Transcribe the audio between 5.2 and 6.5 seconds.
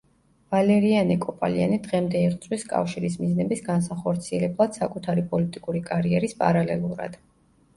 პოლიტიკური კარიერის